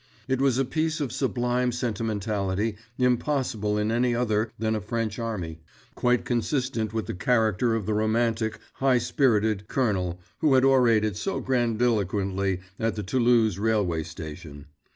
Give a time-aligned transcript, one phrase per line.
[0.27, 5.61] It was a piece of sublime sentimentality impossible in any other than a French army;
[5.93, 11.39] quite consistent with the character of the romantic, high spirited colonel who had orated so
[11.39, 14.65] grandiloquently at the Toulouse railway station.